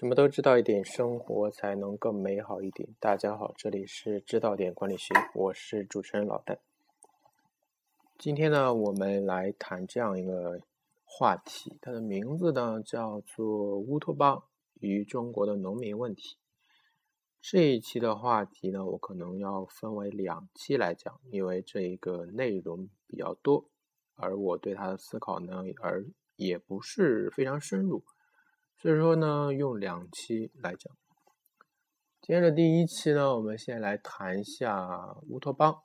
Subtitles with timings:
[0.00, 2.88] 什么都知道一点，生活才能更美好一点。
[2.98, 6.58] 大家好，这里是知道点管理学，我是主持人老戴。
[8.16, 10.62] 今天呢，我们来谈这样一个
[11.04, 14.42] 话题，它的名字呢叫做乌托邦
[14.80, 16.38] 与中国的农民问题。
[17.42, 23.68] 这一期的话题呢，我可能要分为两期来讲，因为这一个内容比较多，
[24.14, 26.06] 而我对它的思考呢，而
[26.36, 28.02] 也不是非常深入。
[28.82, 30.96] 所以说呢，用两期来讲。
[32.22, 35.82] 今天的第一期呢，我们先来谈一下乌托邦。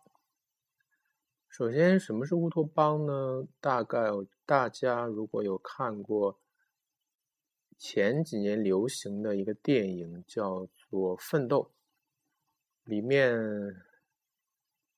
[1.49, 3.45] 首先，什么是乌托邦呢？
[3.59, 3.99] 大概
[4.45, 6.39] 大家如果有看过
[7.77, 11.73] 前几年流行的一个电影，叫做《奋斗》，
[12.89, 13.37] 里面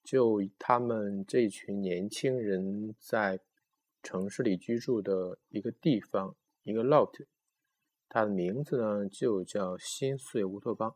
[0.04, 3.40] 就他们这群年轻人在
[4.04, 7.26] 城市里居住的一个地方，一个 lot。
[8.09, 10.95] 它的名字呢就叫心碎乌托邦，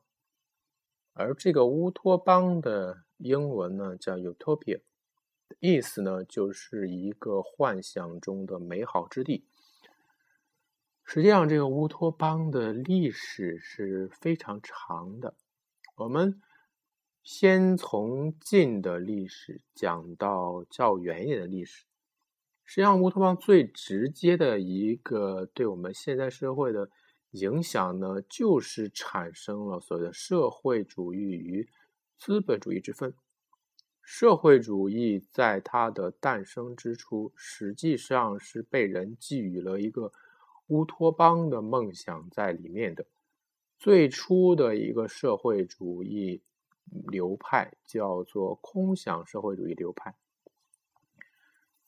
[1.12, 4.82] 而这个乌托邦的英文呢叫 Utopia，
[5.60, 9.46] 意思呢就是一个幻想中的美好之地。
[11.04, 15.36] 实际上，这个乌托邦的历史是非常长的。
[15.96, 16.42] 我们
[17.22, 21.86] 先从近的历史讲到较远一点的历史。
[22.64, 26.90] 实际上，乌托邦最直接的一个对我们现在社会的。
[27.32, 31.70] 影响呢，就是产生了所谓的社会主义与
[32.18, 33.14] 资本主义之分。
[34.04, 40.12] 社会主义在它的诞生之初，实际上是被人寄予了一个
[40.68, 43.06] 乌托邦的梦想在里面的。
[43.80, 46.42] 最初的一个社会主义
[47.08, 50.14] 流派叫做空想社会主义流派。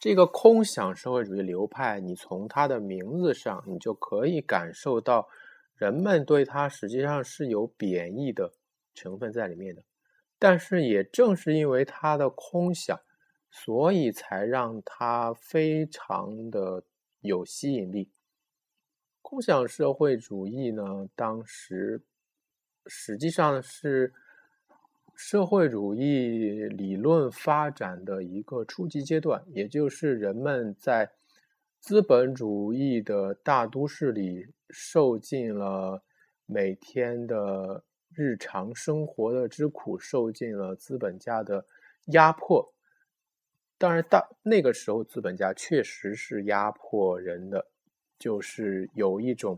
[0.04, 5.30] 这个空想社会主义流派，你从它的名字上，你就可以感受到
[5.78, 8.52] 人们对它实际上是有贬义的
[8.94, 9.82] 成分在里面的。
[10.38, 13.00] 但是也正是因为它的空想，
[13.50, 16.84] 所以才让它非常的
[17.22, 18.12] 有吸引力。
[19.22, 22.04] 空想社会主义呢，当时
[22.88, 24.14] 实际上是。
[25.34, 31.10] 社会主义理论发展的一个初级阶段，也就是人们在
[31.80, 36.04] 资本主义的大都市里受尽了
[36.46, 37.84] 每天的
[38.14, 41.66] 日常生活的之苦，受尽了资本家的
[42.10, 42.72] 压迫。
[43.80, 47.66] 当然，大那个时候资本家确实是压迫人的，
[48.20, 49.58] 就是有一种。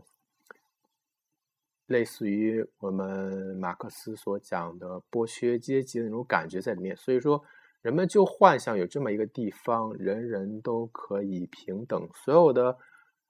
[1.86, 7.42] 类似于我们马克思所讲的剥削阶级的那种感觉在里面，所以说
[7.82, 12.76] 人们就幻想有这么一个地方，人人都可以平等，所有的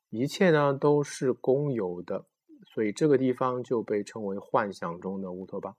[0.08, 2.26] 一切呢都是公有的，
[2.72, 5.76] 所以这个地方就被称为幻想中的乌托邦。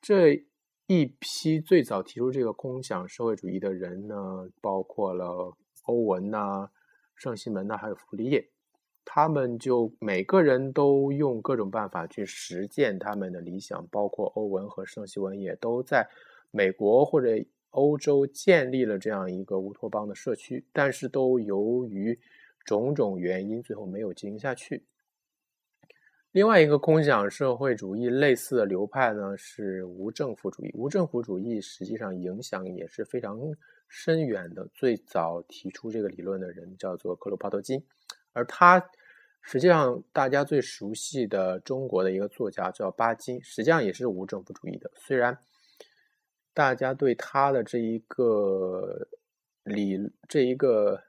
[0.00, 0.46] 这
[0.86, 5.54] 一批最早提出这个空想社会主义的人呢，包括了
[5.84, 6.70] 欧文呐、
[7.14, 8.50] 圣西门呐，还有弗利叶。
[9.04, 16.08] 他们就每个人都用各种办法去实践他们的理想，包括欧文和圣西文也都在
[16.50, 17.28] 美国或者
[17.70, 22.18] 欧洲建立了这样一个乌托邦的社区，但是都由于
[22.64, 24.84] 种种原因，最后没有经营下去。
[26.32, 30.70] 另外一个空想社会主义类似的流派呢，是无政府主义。
[30.74, 33.40] 无政府主义实际上影响也是非常
[33.88, 34.68] 深远的。
[34.72, 37.82] 最早提出这个理论的人叫做克鲁帕托金。
[38.32, 38.90] 而他
[39.42, 44.90] 实际上，大家最熟悉的中国的一个作家叫巴金，实际上也是无政府主义的。
[44.94, 45.38] 虽然
[46.52, 49.08] 大家对他的这一个
[49.64, 51.04] 理这一个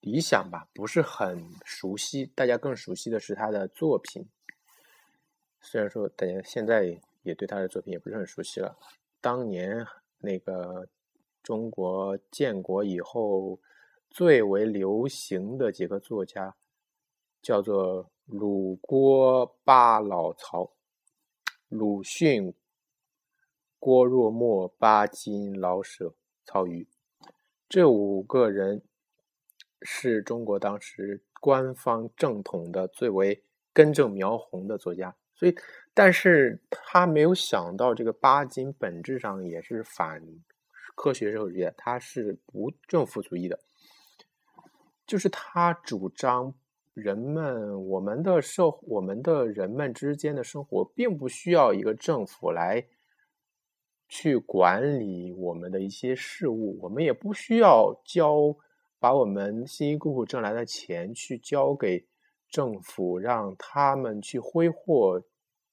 [0.00, 4.28] 理想吧不是很熟悉，大家更熟悉的是他的作品。
[5.60, 8.76] 虽然说大家现在也对他的作品也不是很熟悉了，
[9.20, 9.86] 当年
[10.18, 10.88] 那个
[11.42, 13.60] 中国建国以后。
[14.12, 16.54] 最为流行的几个作家，
[17.40, 20.70] 叫做鲁、郭、巴、老、曹。
[21.70, 22.52] 鲁迅、
[23.78, 26.14] 郭沫若、巴金、老舍、
[26.44, 26.86] 曹禺，
[27.66, 28.82] 这五个人
[29.80, 33.42] 是中国当时官方正统的最为
[33.72, 35.16] 根正苗红的作家。
[35.34, 35.54] 所以，
[35.94, 40.22] 但是他没有想到，这个巴金本质上也是反
[40.94, 43.58] 科学社会主义，他是不政府主义的。
[45.12, 46.54] 就是他主张，
[46.94, 52.82] 人们我们的社我们的人们之间的生活，并不需要一个政府来
[54.08, 58.56] 去管理我们的一些事务，我们也不需要交
[58.98, 62.06] 把我们辛辛苦苦挣来的钱去交给
[62.48, 65.22] 政府，让他们去挥霍，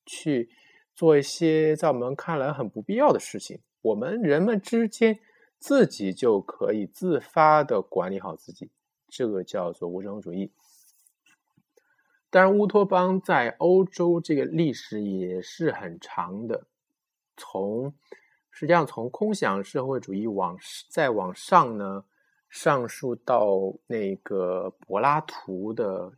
[0.05, 0.49] 去
[0.93, 3.57] 做一些在我们看来很不必要的事情。
[3.83, 5.17] 我们人们之间
[5.59, 8.69] 自己就可以自发的管理好自己，
[9.09, 10.51] 这个叫做无政府主义。
[12.29, 16.67] 当然，乌托邦在欧洲这个历史也是很长的，
[17.35, 17.93] 从
[18.51, 20.57] 实际上从空想社会主义往
[20.89, 22.05] 再往上呢。
[22.51, 26.11] 上述到那个柏拉图的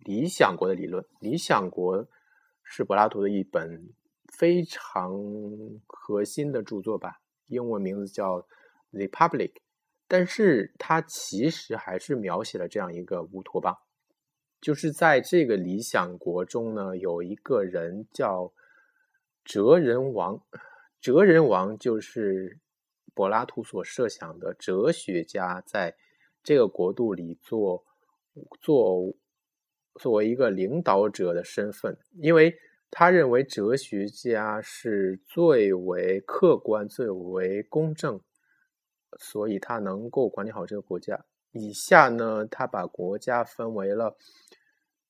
[0.00, 2.06] 理想国的理论，理想国
[2.62, 3.88] 是柏拉图的一本
[4.28, 5.18] 非常
[5.86, 8.40] 核心的著作吧，英文名字叫
[8.90, 9.52] 《The Public》，
[10.12, 13.74] 但是它其实还是描写了这样一个乌托邦，
[14.60, 18.52] 就是在这个理想国中呢，有一个人叫
[19.42, 20.42] 哲人王，
[21.00, 22.58] 哲人王就是。
[23.14, 25.94] 柏拉图所设想的哲学家在
[26.42, 27.84] 这个国度里做
[28.58, 29.14] 做
[30.00, 32.56] 作为一个领导者的身份，因为
[32.90, 38.18] 他认为哲学家是最为客观、最为公正，
[39.18, 41.24] 所以他能够管理好这个国家。
[41.52, 44.16] 以下呢，他把国家分为了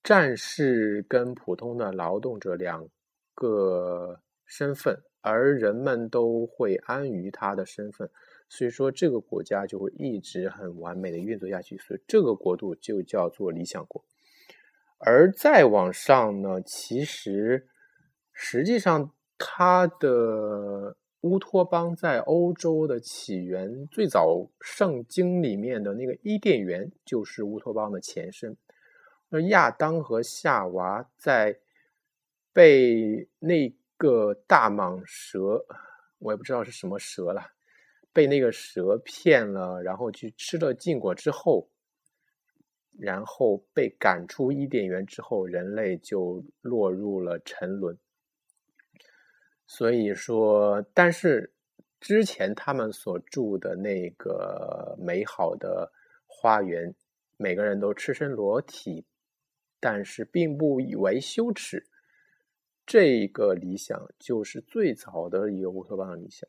[0.03, 2.89] 战士跟普通的劳动者两
[3.35, 5.03] 个身份。
[5.25, 8.11] 而人们都会安于他的身份，
[8.49, 14.05] 所以说这个国家就会一直很完美的运作下去，所以这个国度就叫做理想国。
[14.99, 17.69] 而再往上呢，其实
[18.33, 28.57] 实际上它的乌托邦在欧洲的起源，最早圣经里面的那个伊甸园就是乌托邦的前身。
[29.31, 31.59] 那亚当和夏娃在
[32.53, 33.75] 被那。
[33.99, 35.65] 个大蟒蛇，
[36.19, 37.53] 我也不知道是什么蛇了，
[38.13, 41.69] 被那个蛇骗了，然后去吃了禁果之后，
[42.99, 47.97] 然后被赶出伊甸园之后，人类就落入了沉沦。
[49.67, 51.53] 所以说，但是
[52.01, 55.91] 之前他们所住的那个美好的
[56.27, 56.95] 花园，
[57.37, 59.05] 每个人都赤身裸体，
[59.81, 61.87] 但是并不以为羞耻。
[62.85, 66.49] 这个理想就是最早的一个乌托邦的理想，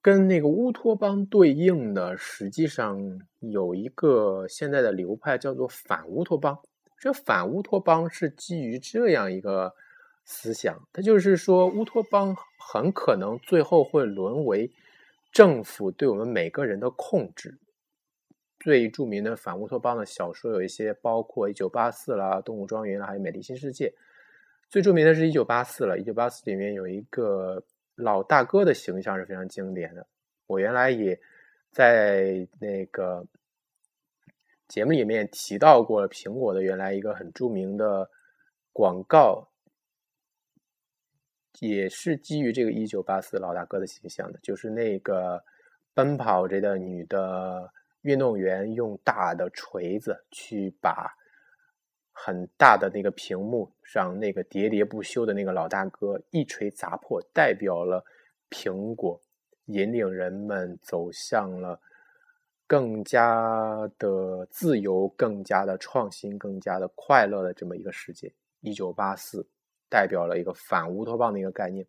[0.00, 6.58] 跟那个乌托邦对应的，实际上有一个现在的流派叫做反乌托邦。
[6.96, 9.74] 这反乌托邦是基于这样一个
[10.32, 14.70] 思想，它就是说，乌托邦很可能最后会沦为
[15.32, 17.58] 政府对我们每个人的控制。
[18.60, 23.88] 最著名的反乌托邦的小说有一些，包括《一九八四》啦，《动物庄园》啦，还有《美丽新世界》。
[24.68, 27.60] 最著名的是一九八四了，一九八四里面有一个
[27.96, 30.06] 老大哥的形象是非常经典的。
[30.46, 31.18] 我原来也
[31.72, 33.26] 在那个
[34.68, 38.08] 节目里面提到过苹果的原来一个很著名的
[38.72, 39.49] 广告，
[41.58, 45.42] 也是基于这个一九八四老大哥的形象的，就是那个
[45.92, 47.70] 奔跑着的女的
[48.02, 51.14] 运动员用大的锤子去把。
[52.12, 58.04] 很大的那个屏幕上，那个喋喋不休的那个老大哥一锤砸破，代表了
[58.50, 59.18] 苹果
[59.66, 61.80] 引领人们走向了
[62.66, 68.30] 更加的自由、更加的创新、更加的快乐的这么一个世界。
[68.60, 69.48] 一九八四
[69.90, 71.84] 代表了一个反乌托邦的一个概念。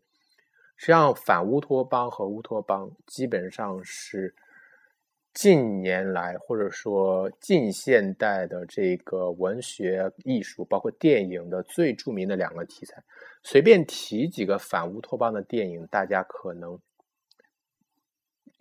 [0.76, 4.34] 实际上，反乌托邦和乌托邦基本上是。
[5.34, 13.02] 近年来，或者说近现代的这个文学艺术，包括电影的最著名的两个题材，
[13.42, 16.78] 随便提几个反乌托邦的电影，大家可能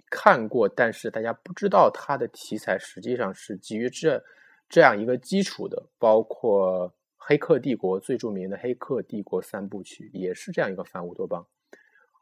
[0.09, 4.23] 看过，但是大家不知道它的题材实际上是基于这
[4.69, 5.89] 这样一个基础的。
[5.99, 6.87] 包括
[7.23, 11.47] 《黑客帝国》最著名的《黑客帝国》三部曲，也是这样一个反乌托邦，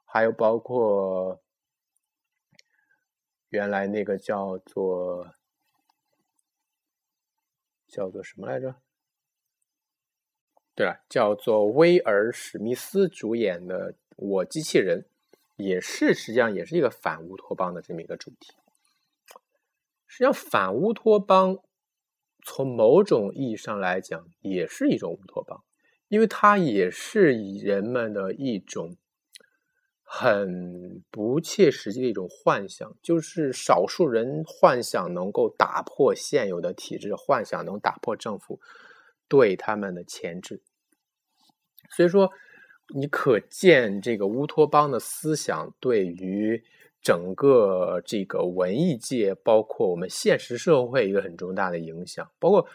[0.03, 1.41] 还有包括。
[3.51, 5.33] 原来那个叫做
[7.87, 8.75] 叫做什么来着？
[10.75, 15.01] 对了，叫做威尔史密斯主演的《我机器人》，
[15.55, 18.53] 也是实际上也是一个反乌托邦的这么一个主题。
[20.05, 21.57] 实际上，反乌托邦
[22.43, 25.63] 从某种意义上来讲也是一种乌托邦，
[26.07, 28.97] 因为它也是以人们的一种。
[30.11, 38.59] 很不切实际的一种幻想，就是少数人幻想能够打破现有的体制，幻想能打破政府
[39.27, 40.63] 对他们的钳制。
[41.95, 42.31] 所以说，
[42.95, 46.63] 你可见这个乌托邦的思想对于
[47.01, 52.67] 整个这个文艺界，包括我们现实社会一个很重大的影响，包括。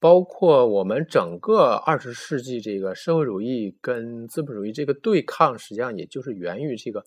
[0.00, 7.02] 包括我们整个二十世纪这个社会主义跟资本主义这个对抗，实际上也就是源于这个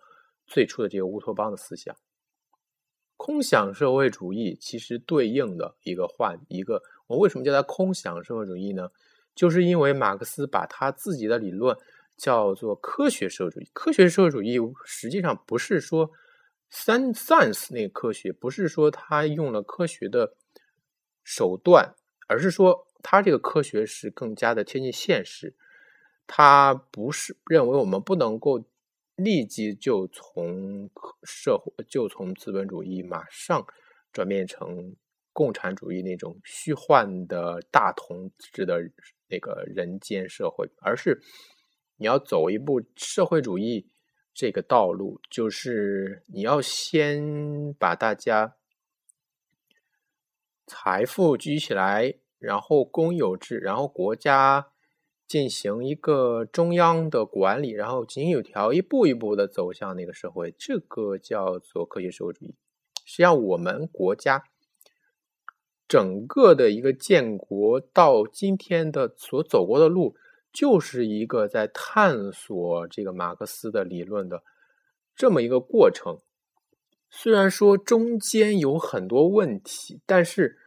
[0.48, 1.96] 最初的这个乌托邦的思想。
[3.16, 8.89] 空想社会主义其实对应的一个话一个，我为什么叫它空想社会主义呢？
[9.36, 11.77] 就是因为马克思把他自己的理论
[12.17, 13.69] 叫做科学社会主义。
[13.74, 16.12] 科学社会主义实际上不是说
[16.71, 20.36] science 那个科学，不是说他用了科学的
[21.24, 21.95] 手段，
[22.27, 25.55] 而是说他这个科学是更加的贴近现实。
[26.25, 28.65] 他不是认为我们不能够
[29.15, 30.89] 立即就从
[31.24, 33.65] 社会就从资本主义马上
[34.12, 34.95] 转变成
[35.31, 38.89] 共产主义那种虚幻的大统治的。
[39.29, 41.21] 那个人间社会，而是
[41.98, 43.88] 你要走一步社会主义
[44.34, 48.56] 这个道路，就是你要先把大家
[50.66, 54.68] 财富聚起来，然后公有制，然后国家
[55.27, 62.56] 进行一个中央的管理，然后井井有条，一步一步的走向那个社会，这个叫做科学社会主义。
[63.06, 64.44] 实际上，我们国家。
[65.88, 70.18] 整个的一个建国到今天的所走过的路，
[70.57, 74.41] 就是一个在探索这个马克思的理论的
[75.15, 76.17] 这么一个过程。
[77.11, 80.57] 虽然说中间有很多问题，但是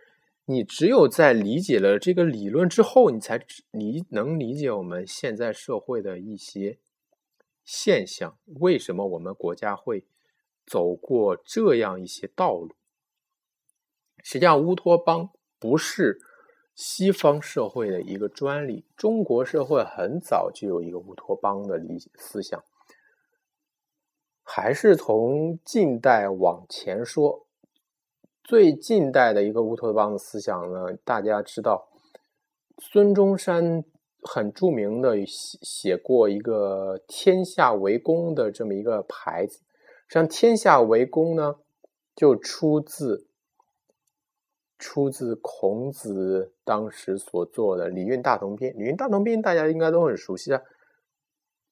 [0.44, 6.78] 你只有在理解了这个理论之后，你才理能理解我们现在社会的一些
[7.64, 8.38] 现象。
[8.60, 10.04] 为什么我们国家会
[10.64, 12.70] 走过这样一些道路？
[14.22, 16.20] 实际上，乌托邦不是
[16.82, 18.86] 西方社会的一个专利。
[18.96, 22.64] 中国社会很早就有一个乌托邦的理思想。
[24.42, 27.46] 还是从近代往前说，
[28.42, 30.96] 最近代的一个乌托邦的思想呢？
[31.04, 31.90] 大家知道，
[32.78, 33.84] 孙中山
[34.22, 39.60] 很著名的写写过一个“天下为公”的这么一个牌子。
[40.08, 41.56] 像，“天下为公”呢，
[42.16, 43.26] 就出自。
[44.90, 48.72] 出自孔子当时所做的《礼运大同篇》。
[48.76, 50.60] 《礼运大同篇》大家应该都很熟悉啊，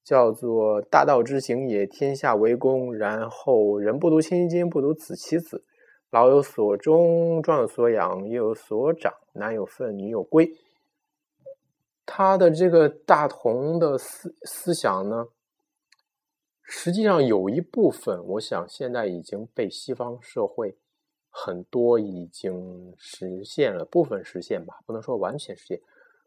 [0.05, 2.95] 叫做“大道之行也，天下为公。
[2.95, 5.65] 然后人不读千金，不独子其子。
[6.11, 9.13] 老有所终，壮有所养，幼有所长。
[9.33, 10.57] 男有分，女有归。”
[12.07, 15.27] 他的这个大同的思思想呢，
[16.63, 20.77] 实际上有一部分，我想现在已经被西方社会。
[21.41, 25.81] 很多已经实现了部分实现吧，不能说完全实现。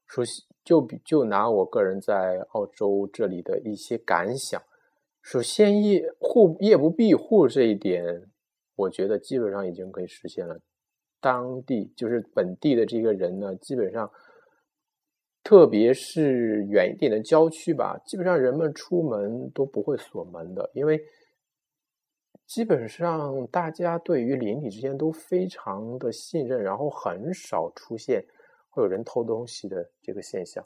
[0.07, 4.61] 首先就比就拿我个人在澳洲这里的一些感想，
[5.21, 8.29] 首先夜户夜不闭户这一点，
[8.75, 10.57] 我觉得基本上已经可以实现了。
[11.19, 14.09] 当地就是本地的这个人呢，基本上，
[15.43, 21.01] 特别是远一点的郊区吧，基本上人们出门都不会锁门的，因为。
[22.51, 28.21] 基本上，大家对于邻里之间都非常的信任，然后很少出现
[28.69, 30.61] 会有人偷东西的这个现象。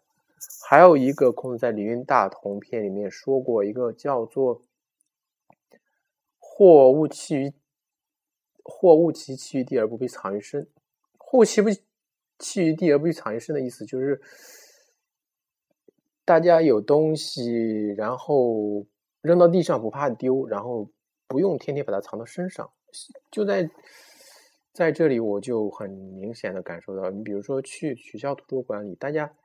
[0.67, 4.63] 还有一个，孔子在《礼运大同篇》里面说过一个叫做
[6.41, 7.53] “货物弃于
[8.63, 10.67] 货物其弃于地而不必藏于身
[11.19, 11.69] ”，“货其不
[12.39, 14.19] 弃于地而不必藏于身”的意思就是，
[16.25, 18.83] 大家有东西，然后
[19.21, 20.89] 扔到地上不怕丢，然后。
[21.35, 22.71] 不用天天把它藏到身上，
[23.29, 23.69] 就在
[24.71, 29.35] 在这里，我就很明显的感受到，你比如说去学校图书馆里，大家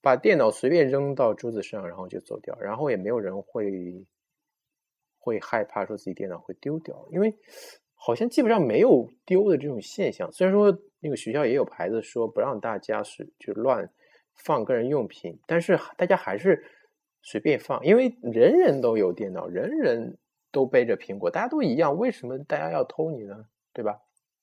[0.00, 4.06] 把电脑随便扔到桌子上，然后就走掉，然后也没有人会
[5.18, 7.36] 会害怕说自己电脑会丢掉，因为
[7.94, 10.32] 好像基本上没有丢的这种现象。
[10.32, 13.90] 虽然说那个学校也有牌子说不让大家是就乱
[14.36, 16.64] 放个人用品，但是大家还是
[17.20, 20.16] 随便放，因为人人都有电脑，人人。
[20.56, 23.44] 都背着苹果，大家都一样，为什么大家要偷你呢？
[23.74, 24.00] 对吧？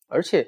[0.08, 0.48] 而且，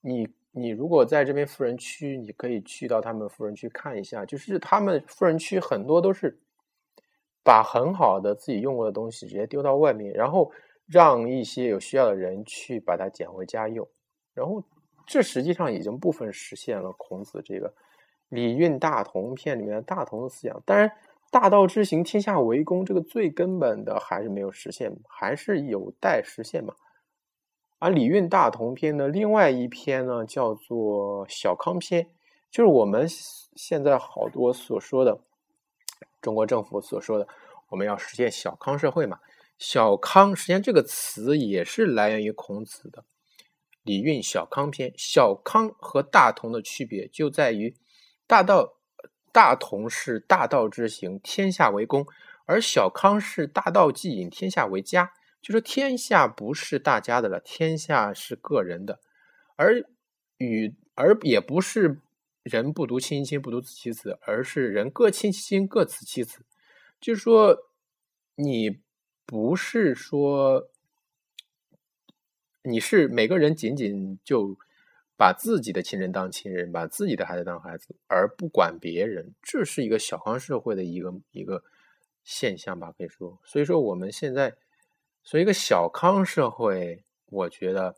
[0.00, 6.40] 你你如果在这边富人区，你可以去到他们富人区看一下，就是他们富人区很多都是
[7.44, 10.50] 把很好的自己用过的东西直接丢到外面，然后
[10.86, 13.86] 让一些有需要的人去把它捡回家用，
[14.32, 14.64] 然后
[15.06, 17.68] 这实际上已经部分实现了孔子这个
[18.30, 20.90] 《礼运大同篇》里面的大同的思想，当然。
[21.30, 26.74] 大道之行，天下为公，这个最根本的还是没有实现，还是有待实现嘛。
[27.78, 32.04] 而《礼运大同篇》的另外一篇呢，叫做《小康篇》，
[32.50, 33.06] 就是我们
[33.54, 35.20] 现在好多所说的
[36.22, 37.28] 中国政府所说的，
[37.68, 39.18] 我们要实现小康社会嘛。
[39.58, 43.02] 小康，实际上这个词也是来源于孔子的
[43.82, 44.90] 《礼运小康篇》。
[44.96, 47.74] 小康和大同的区别就在于，
[48.26, 48.74] 大道
[49.36, 52.04] 大同是大道之行，天下为公；
[52.46, 55.12] 而小康是大道既隐，天下为家。
[55.42, 58.98] 就说天下不是大家的了，天下是个人的，
[59.56, 59.84] 而
[60.38, 61.98] 与而也不是
[62.44, 66.38] 人不独亲亲不独子其子，而是人各亲其亲各子其子。
[66.98, 67.58] 就是说，
[68.36, 68.78] 你
[69.26, 70.70] 不是说
[72.62, 74.56] 你是每个人仅仅就
[75.16, 81.62] 把自己的亲人当亲人，把自己的孩子当孩子，而不管别人，这是一个小康社会的一个一个
[82.22, 82.92] 现象吧？
[82.96, 84.56] 可以说，所以说我们现在。
[85.28, 87.96] 所以，一个小康社会，我觉得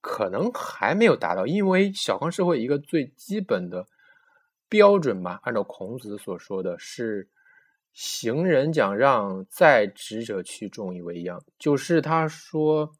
[0.00, 3.88] 可能还没有达到，因为小康社会一个最基本的
[4.68, 7.28] 标准吧，按照孔子所说的是
[7.92, 12.92] “行人讲让，在职者去，重以为殃”，就是他说，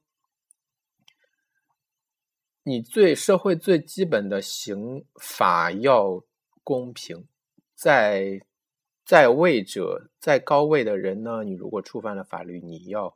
[2.63, 6.23] 你最社会最基本的刑法要
[6.63, 7.27] 公平，
[7.75, 8.41] 在。
[9.03, 13.13] 在位者，在高位的人呢，你如果触犯了法律，你要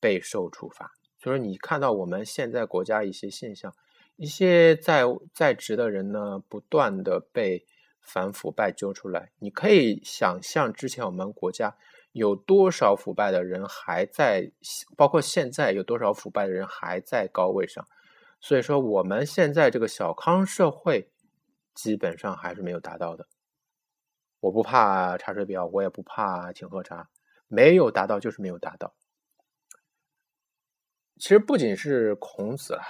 [0.00, 0.92] 备受处罚。
[1.20, 3.72] 所以说，你看到我们现在国家一些现象，
[4.16, 7.64] 一些在在职的人呢，不断的被
[8.00, 9.30] 反腐败揪出来。
[9.38, 11.76] 你可以想象，之前我们国家
[12.10, 14.50] 有多少腐败的人还在，
[14.96, 17.86] 包括现在有多少腐败的人还在高位上。
[18.40, 21.10] 所以说，我们现在这个小康社会，
[21.74, 23.28] 基本上还是没有达到的。
[24.40, 27.10] 我不怕查水表，我也不怕请喝茶，
[27.48, 28.94] 没有达到就是没有达到。
[31.18, 32.82] 其实不仅是孔子啊，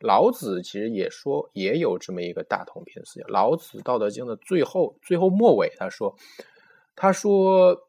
[0.00, 3.26] 老子其实也说也有这么一个大同篇思想。
[3.30, 6.14] 老子《道德经》的最后最后末尾，他说
[6.94, 7.88] ：“他说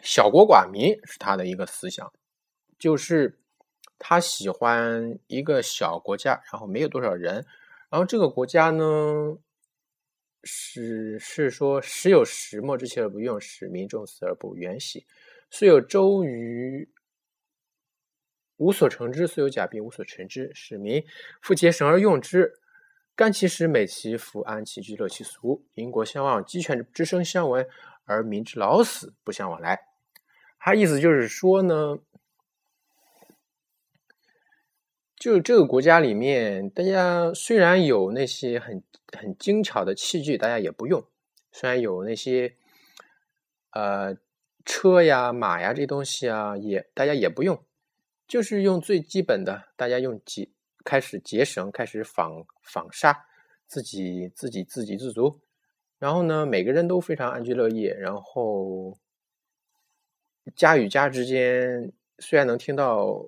[0.00, 2.12] 小国寡民是他的一个思想，
[2.78, 3.40] 就是
[3.98, 7.44] 他喜欢一个小国家，然后没有多少人，
[7.90, 9.38] 然后这个国家呢。”
[10.44, 15.04] 是是说，时有时，莫之其而不用，使民众死而不远徙；
[15.50, 16.88] 虽有周瑜
[18.56, 21.04] 无所成之，虽有甲兵无所成之，使民
[21.42, 22.60] 复结绳而用之。
[23.16, 25.66] 甘其食，美其服，安其居，乐其俗。
[25.74, 27.68] 邻国相望，鸡犬之声相闻，
[28.04, 29.80] 而民之老死不相往来。
[30.60, 31.98] 他意思就是说呢。
[35.18, 38.80] 就这个国家里面，大家虽然有那些很
[39.12, 41.00] 很精巧的器具，大家也不用；
[41.50, 42.54] 虽然有那些
[43.72, 44.16] 呃
[44.64, 47.60] 车呀、马呀这东西啊，也大家也不用，
[48.28, 50.48] 就是用最基本的，大家用结
[50.84, 53.26] 开始结绳，开始纺纺纱，
[53.66, 55.40] 自己自己自给自足。
[55.98, 58.96] 然后呢，每个人都非常安居乐业，然后
[60.54, 63.26] 家与家之间虽然能听到。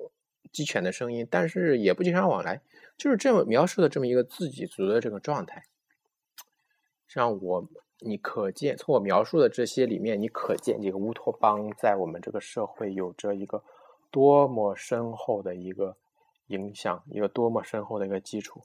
[0.53, 2.61] 鸡犬的声音，但是也不经常往来，
[2.97, 5.65] 就是这么描述的这么一个自给自足的这个状态。
[7.07, 13.63] 像我，你可见从我描述的这些里面，你可见这个乌托邦在我们这个社会有着一个
[14.11, 15.97] 多么深厚的一个
[16.47, 18.63] 影响，一个多么深厚的一个基础。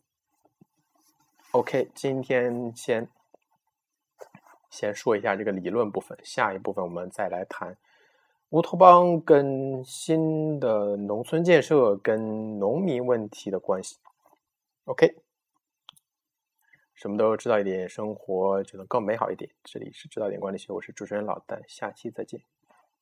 [1.51, 3.07] OK，今天先
[4.69, 7.77] 先说一下这个理论部分，下一部分我们再来谈。
[8.49, 13.97] 乌托邦跟新的农村建设跟农民问题的关系
[14.85, 15.15] ，OK，
[16.93, 19.49] 什么都知道一点，生活就能更美好一点。
[19.63, 22.54] 这里是知道点管理学，我是主持人老戴，下期再见。